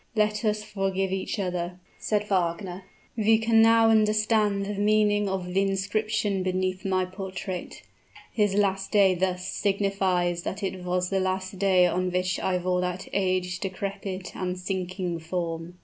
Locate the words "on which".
11.85-12.39